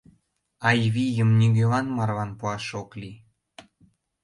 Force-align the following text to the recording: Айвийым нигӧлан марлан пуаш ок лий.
Айвийым 0.69 1.29
нигӧлан 1.39 1.85
марлан 1.95 2.31
пуаш 2.39 2.65
ок 2.81 2.89
лий. 3.01 3.17